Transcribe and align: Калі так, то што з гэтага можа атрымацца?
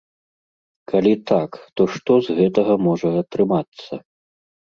Калі 0.91 1.11
так, 1.31 1.51
то 1.79 1.85
што 1.95 2.17
з 2.27 2.39
гэтага 2.39 2.73
можа 2.87 3.09
атрымацца? 3.23 3.93